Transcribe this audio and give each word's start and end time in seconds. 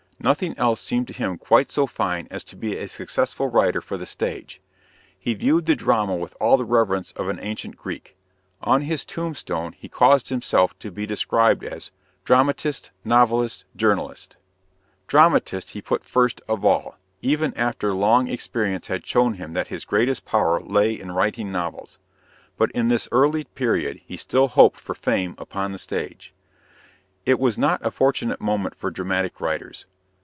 Nothing 0.23 0.55
else 0.59 0.79
seemed 0.79 1.07
to 1.07 1.13
him 1.15 1.39
quite 1.39 1.71
so 1.71 1.87
fine 1.87 2.27
as 2.29 2.43
to 2.43 2.55
be 2.55 2.77
a 2.77 2.87
successful 2.87 3.47
writer 3.47 3.81
for 3.81 3.97
the 3.97 4.05
stage. 4.05 4.61
He 5.17 5.33
viewed 5.33 5.65
the 5.65 5.75
drama 5.75 6.15
with 6.15 6.37
all 6.39 6.57
the 6.57 6.63
reverence 6.63 7.11
of 7.13 7.27
an 7.27 7.39
ancient 7.39 7.75
Greek. 7.75 8.15
On 8.61 8.81
his 8.83 9.03
tombstone 9.03 9.71
he 9.73 9.89
caused 9.89 10.29
himself 10.29 10.77
to 10.77 10.91
be 10.91 11.07
described 11.07 11.63
as 11.63 11.89
"Dramatist, 12.23 12.91
novelist, 13.03 13.65
journalist." 13.75 14.37
"Dramatist" 15.07 15.71
he 15.71 15.81
put 15.81 16.03
first 16.03 16.39
of 16.47 16.63
all, 16.63 16.97
even 17.23 17.51
after 17.55 17.91
long 17.91 18.27
experience 18.27 18.85
had 18.85 19.03
shown 19.03 19.33
him 19.33 19.53
that 19.53 19.69
his 19.69 19.85
greatest 19.85 20.23
power 20.23 20.59
lay 20.59 20.93
in 20.99 21.13
writing 21.13 21.51
novels. 21.51 21.97
But 22.57 22.69
in 22.73 22.89
this 22.89 23.09
early 23.11 23.45
period 23.45 24.01
he 24.05 24.17
still 24.17 24.49
hoped 24.49 24.79
for 24.79 24.93
fame 24.93 25.33
upon 25.39 25.71
the 25.71 25.79
stage. 25.79 26.31
It 27.25 27.39
was 27.39 27.57
not 27.57 27.83
a 27.83 27.89
fortunate 27.89 28.39
moment 28.39 28.75
for 28.75 28.91
dramatic 28.91 29.41
writers. 29.41 29.87